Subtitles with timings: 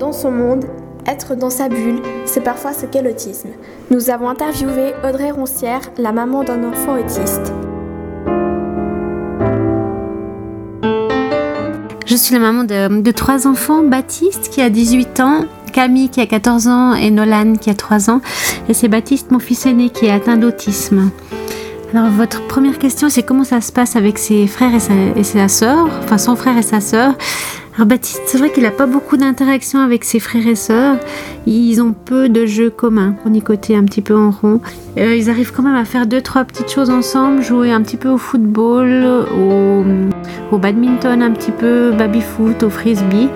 [0.00, 0.64] dans son monde,
[1.06, 3.50] être dans sa bulle, c'est parfois ce qu'est l'autisme.
[3.90, 7.52] Nous avons interviewé Audrey Roncière, la maman d'un enfant autiste.
[12.06, 16.26] Je suis la maman de, trois enfants, Baptiste qui a 18 ans, Camille qui a
[16.26, 18.20] 14 ans et Nolan qui a 3 ans.
[18.68, 21.10] Et c'est Baptiste, mon fils aîné, qui est atteint d'autisme.
[21.92, 24.72] Alors votre première question, c'est comment ça se passe avec ses frères
[25.16, 27.14] et sa, sœur, enfin son frère et sa sœur?
[27.80, 30.98] Alors Baptiste, c'est vrai qu'il n'a pas beaucoup d'interaction avec ses frères et sœurs.
[31.46, 34.60] Ils ont peu de jeux communs pour nicoter un petit peu en rond.
[34.98, 37.96] Euh, ils arrivent quand même à faire deux, trois petites choses ensemble, jouer un petit
[37.96, 39.24] peu au football,
[40.52, 43.30] au, badminton un petit peu, baby-foot, au frisbee.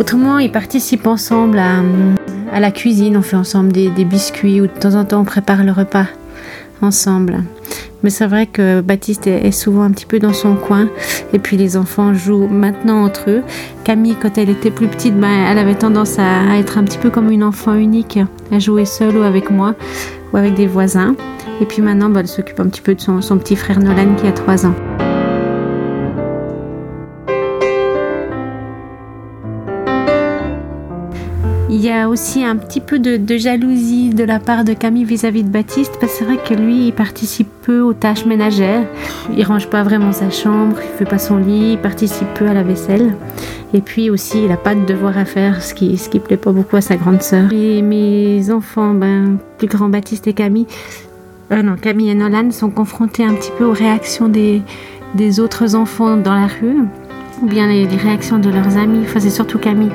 [0.00, 3.16] Autrement, ils participent ensemble à, la cuisine.
[3.16, 6.06] On fait ensemble des biscuits ou de temps en temps on prépare le repas
[6.82, 7.44] ensemble.
[8.04, 10.90] Mais c'est vrai que Baptiste est souvent un petit peu dans son coin.
[11.32, 13.42] Et puis les enfants jouent maintenant entre eux.
[13.82, 17.08] Camille, quand elle était plus petite, ben, elle avait tendance à, être un petit peu
[17.08, 18.18] comme une enfant unique,
[18.52, 19.74] à jouer seule ou avec moi
[20.34, 21.16] ou avec des voisins.
[21.62, 24.14] Et puis maintenant, ben, elle s'occupe un petit peu de son, son petit frère Nolan
[24.20, 24.74] qui a 3 ans.
[31.74, 35.42] Il y a aussi un petit peu de, jalousie de la part de Camille vis-à-vis
[35.42, 38.86] de Baptiste, parce que c'est vrai que lui, il participe peu aux tâches ménagères.
[39.36, 42.54] Il range pas vraiment sa chambre, il fait pas son lit, il participe peu à
[42.54, 43.16] la vaisselle.
[43.72, 46.36] Et puis aussi, il a pas de devoir à faire, ce qui, ce qui plaît
[46.36, 47.52] pas beaucoup à sa grande sœur.
[47.52, 50.68] Et mes enfants, ben, plus grand Baptiste et Camille,
[51.50, 54.62] euh, non, Camille et Nolan sont confrontés un petit peu aux réactions des,
[55.16, 56.84] des autres enfants dans la rue,
[57.42, 59.00] ou bien les, les réactions de leurs amis.
[59.02, 59.90] Enfin, c'est surtout Camille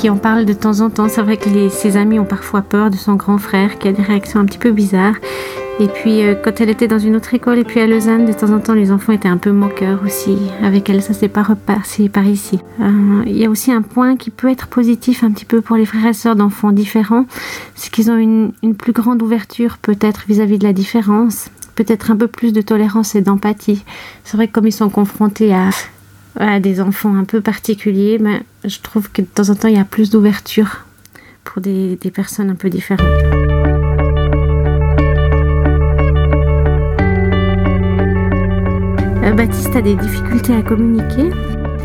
[0.00, 1.10] qui en parle de temps en temps.
[1.10, 4.02] C'est vrai que ses amis ont parfois peur de son grand frère qui a des
[4.02, 5.16] réactions un petit peu bizarres.
[5.78, 8.32] Et puis euh, quand elle était dans une autre école et puis à Lausanne, de
[8.32, 11.02] temps en temps les enfants étaient un peu moqueurs aussi avec elle.
[11.02, 12.60] Ça s'est pas repassé par ici.
[12.80, 15.76] Euh, il y a aussi un point qui peut être positif un petit peu pour
[15.76, 17.26] les frères et sœurs d'enfants différents,
[17.74, 22.16] c'est qu'ils ont une, une, plus grande ouverture peut-être vis-à-vis de la différence, peut-être un
[22.16, 23.84] peu plus de tolérance et d'empathie.
[24.24, 25.68] C'est vrai que comme ils sont confrontés à
[26.60, 29.80] des enfants un peu particuliers, mais je trouve que de temps en temps, il y
[29.80, 30.84] a plus d'ouverture
[31.44, 33.06] pour des, des, personnes un peu différentes.
[39.22, 41.30] Euh, Baptiste a des difficultés à communiquer.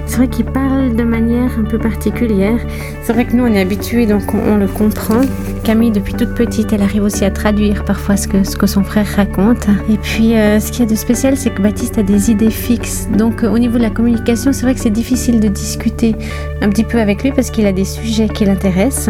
[0.05, 2.59] C'est vrai qu'il parle de manière un peu particulière.
[3.03, 5.21] C'est vrai que nous, on est habitués, donc on, le comprend.
[5.63, 9.67] Camille, depuis toute petite, elle arrive aussi à traduire parfois ce que, son frère raconte.
[9.89, 12.51] Et puis, euh, ce qu'il y a de spécial, c'est que Baptiste a des idées
[12.51, 13.07] fixes.
[13.17, 16.15] Donc, euh, au niveau de la communication, c'est vrai que c'est difficile de discuter
[16.61, 19.09] un petit peu avec lui parce qu'il a des sujets qui l'intéressent.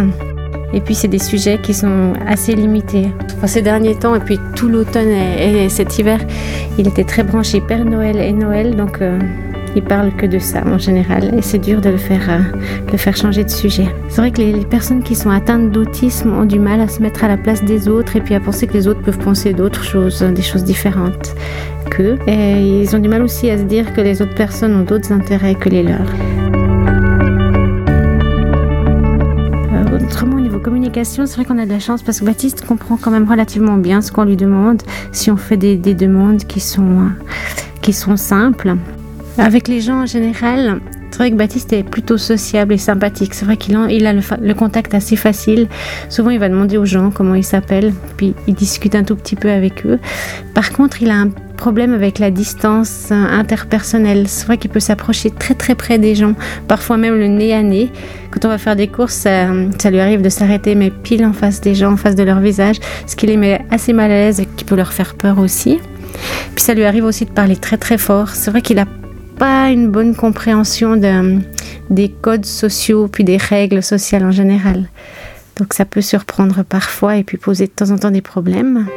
[0.73, 3.07] Et puis c'est des sujets qui sont assez limités.
[3.37, 6.19] Enfin, ces derniers temps, et puis tout l'automne et, cet hiver,
[6.77, 9.17] il était très branché Père Noël et Noël, donc euh,
[9.75, 12.39] il parle que de ça en général et c'est dur de le faire, euh,
[12.91, 13.87] le faire changer de sujet.
[14.07, 17.23] C'est vrai que les, personnes qui sont atteintes d'autisme ont du mal à se mettre
[17.23, 19.83] à la place des autres et puis à penser que les autres peuvent penser d'autres
[19.83, 21.35] choses, des choses différentes
[21.91, 22.17] qu'eux.
[22.25, 25.11] Et ils ont du mal aussi à se dire que les autres personnes ont d'autres
[25.11, 26.09] intérêts que les leurs.
[29.73, 32.65] Euh, autrement, au niveau communication, c'est vrai qu'on a de la chance parce que Baptiste
[32.65, 34.81] comprend quand même relativement bien ce qu'on lui demande
[35.11, 37.09] si on fait des, des demandes qui sont,
[37.81, 38.75] qui sont simples.
[39.37, 40.79] Avec les gens en général,
[41.11, 43.33] c'est vrai que Baptiste est plutôt sociable et sympathique.
[43.33, 45.67] C'est vrai qu'il a, le, contact assez facile.
[46.09, 49.35] Souvent, il va demander aux gens comment ils s'appellent, puis il discute un tout petit
[49.35, 49.99] peu avec eux.
[50.53, 54.27] Par contre, il a un problème avec la distance interpersonnelle.
[54.27, 56.33] C'est vrai qu'il peut s'approcher très très près des gens,
[56.67, 57.91] parfois même le nez à nez.
[58.31, 61.61] Quand on va faire des courses, ça lui arrive de s'arrêter, mais pile en face
[61.61, 64.39] des gens, en face de leur visage, ce qui les met assez mal à l'aise
[64.39, 65.79] et qui peut leur faire peur aussi.
[66.55, 68.29] Puis ça lui arrive aussi de parler très très fort.
[68.29, 68.85] C'est vrai qu'il a
[69.37, 71.39] pas une bonne compréhension de,
[71.89, 74.89] des codes sociaux puis des règles sociales en général.
[75.57, 78.87] Donc ça peut surprendre parfois et puis poser de temps en temps des problèmes.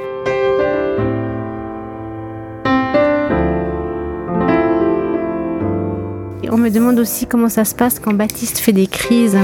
[6.50, 9.38] on me demande aussi comment ça se passe quand Baptiste fait des crises.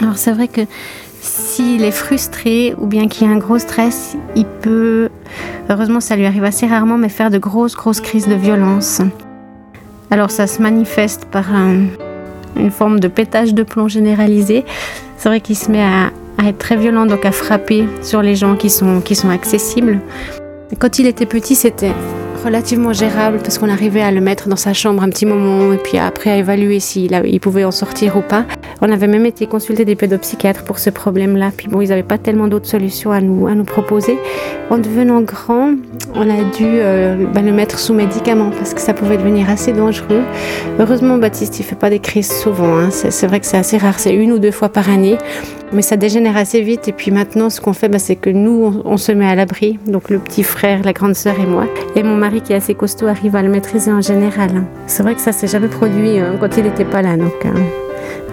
[0.00, 0.60] Alors c'est vrai que
[1.20, 5.08] s'il est frustré ou bien qu'il y a un gros stress, il peut,
[5.68, 9.02] heureusement ça lui arrive assez rarement, mais faire de grosses, grosses crises de violence.
[10.10, 11.46] Alors ça se manifeste par
[12.56, 14.64] une forme de pétage de plomb généralisé.
[15.16, 16.10] C'est vrai qu'il se met à,
[16.46, 20.00] être très violent, donc à frapper sur les gens qui sont, qui sont accessibles.
[20.78, 21.92] Quand il était petit, c'était
[22.44, 25.76] relativement gérable parce qu'on arrivait à le mettre dans sa chambre un petit moment et
[25.76, 28.44] puis après à évaluer s'il il pouvait en sortir ou pas.
[28.80, 31.50] On avait même été consulter des pédopsychiatres pour ce problème-là.
[31.56, 34.18] Puis bon, ils n'avaient pas tellement d'autres solutions à nous, à nous proposer.
[34.70, 35.74] En devenant grand,
[36.14, 39.72] on a dû euh, bah, le mettre sous médicaments parce que ça pouvait devenir assez
[39.72, 40.22] dangereux.
[40.78, 42.78] Heureusement, Baptiste, il fait pas des crises souvent.
[42.78, 42.90] Hein.
[42.90, 43.98] C'est vrai que c'est assez rare.
[43.98, 45.18] C'est une ou deux fois par année.
[45.72, 46.88] Mais ça dégénère assez vite.
[46.88, 49.78] Et puis maintenant, ce qu'on fait, bah, c'est que nous, on, se met à l'abri.
[49.86, 51.66] Donc le petit frère, la grande sœur et moi.
[51.96, 54.50] Et mon mari, qui est assez costaud, arrive à le maîtriser en général.
[54.56, 54.64] Hein.
[54.86, 57.16] C'est vrai que ça s'est jamais produit hein, quand il n'était pas là.
[57.16, 57.54] Donc, hein.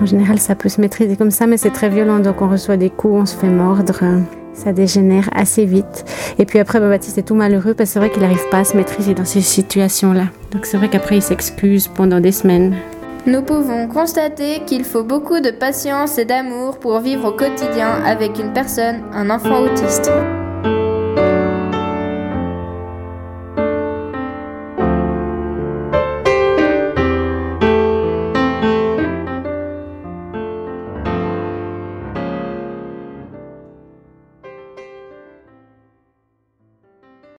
[0.02, 2.20] en général, ça peut se maîtriser comme ça, mais c'est très violent.
[2.20, 4.02] Donc on reçoit des coups, on se fait mordre.
[4.54, 6.06] Ça dégénère assez vite.
[6.40, 8.64] Et puis après, Baptiste est tout malheureux parce que c'est vrai qu'il n'arrive pas à
[8.64, 10.28] se maîtriser dans ces situations-là.
[10.52, 12.76] Donc c'est vrai qu'après, il s'excuse pendant des semaines.
[13.28, 18.38] Nous pouvons constater qu'il faut beaucoup de patience et d'amour pour vivre au quotidien avec
[18.40, 20.12] une personne, un enfant autiste.